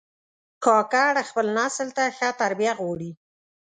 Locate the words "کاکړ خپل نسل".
0.65-1.87